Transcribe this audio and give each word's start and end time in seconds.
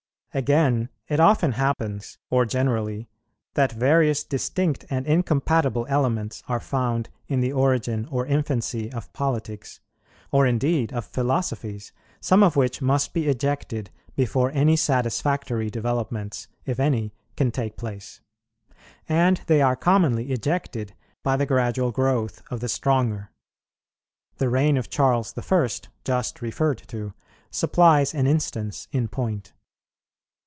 Again, 0.33 0.87
it 1.09 1.19
often 1.19 1.51
happens, 1.51 2.17
or 2.29 2.45
generally, 2.45 3.09
that 3.55 3.73
various 3.73 4.23
distinct 4.23 4.85
and 4.89 5.05
incompatible 5.05 5.85
elements 5.89 6.41
are 6.47 6.61
found 6.61 7.09
in 7.27 7.41
the 7.41 7.51
origin 7.51 8.07
or 8.09 8.25
infancy 8.25 8.89
of 8.93 9.11
politics, 9.11 9.81
or 10.31 10.47
indeed 10.47 10.93
of 10.93 11.03
philosophies, 11.03 11.91
some 12.21 12.43
of 12.43 12.55
which 12.55 12.81
must 12.81 13.13
be 13.13 13.27
ejected 13.27 13.89
before 14.15 14.51
any 14.53 14.77
satisfactory 14.77 15.69
developments, 15.69 16.47
if 16.65 16.79
any, 16.79 17.13
can 17.35 17.51
take 17.51 17.75
place. 17.75 18.21
And 19.09 19.41
they 19.47 19.61
are 19.61 19.75
commonly 19.75 20.31
ejected 20.31 20.93
by 21.23 21.35
the 21.35 21.45
gradual 21.45 21.91
growth 21.91 22.41
of 22.49 22.61
the 22.61 22.69
stronger. 22.69 23.31
The 24.37 24.47
reign 24.47 24.77
of 24.77 24.89
Charles 24.89 25.33
the 25.33 25.41
First, 25.41 25.89
just 26.05 26.41
referred 26.41 26.77
to, 26.87 27.11
supplies 27.49 28.13
an 28.13 28.27
instance 28.27 28.87
in 28.93 29.09
point. 29.09 29.51